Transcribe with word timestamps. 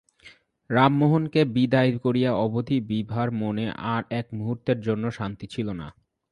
রামমোহনকে 0.69 1.41
বিদায় 1.55 1.91
করিয়া 1.97 2.31
অবধি 2.35 2.77
বিভার 2.89 3.27
মনে 3.41 3.65
আর 3.93 4.01
এক 4.19 4.25
মুহূর্তের 4.33 4.77
জন্য 4.81 5.03
শান্তি 5.11 5.45
ছিল 5.47 5.67
না। 5.73 5.87